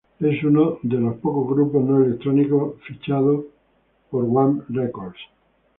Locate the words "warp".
4.23-4.63